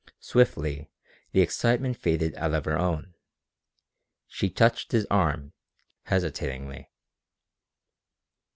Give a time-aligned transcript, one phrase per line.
[0.19, 0.89] Swiftly
[1.31, 3.13] the excitement faded out of her own.
[4.27, 5.53] She touched his arm,
[6.05, 6.89] hesitatingly.